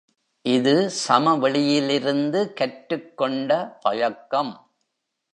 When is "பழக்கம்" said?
3.81-4.53